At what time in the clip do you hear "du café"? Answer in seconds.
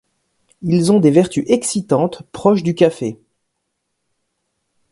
2.63-3.19